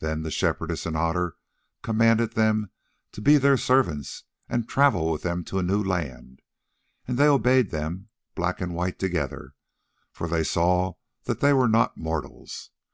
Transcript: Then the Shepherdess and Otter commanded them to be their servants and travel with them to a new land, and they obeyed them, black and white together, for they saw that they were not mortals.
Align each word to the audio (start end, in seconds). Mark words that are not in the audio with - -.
Then 0.00 0.20
the 0.20 0.30
Shepherdess 0.30 0.84
and 0.84 0.94
Otter 0.98 1.34
commanded 1.80 2.34
them 2.34 2.70
to 3.12 3.22
be 3.22 3.38
their 3.38 3.56
servants 3.56 4.24
and 4.46 4.68
travel 4.68 5.10
with 5.10 5.22
them 5.22 5.44
to 5.44 5.58
a 5.58 5.62
new 5.62 5.82
land, 5.82 6.42
and 7.08 7.16
they 7.16 7.26
obeyed 7.26 7.70
them, 7.70 8.10
black 8.34 8.60
and 8.60 8.74
white 8.74 8.98
together, 8.98 9.54
for 10.10 10.28
they 10.28 10.44
saw 10.44 10.96
that 11.24 11.40
they 11.40 11.54
were 11.54 11.68
not 11.68 11.96
mortals. 11.96 12.68